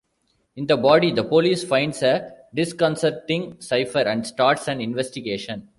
[0.55, 5.69] In the body, the police finds a disconcerting cipher and starts an investigation.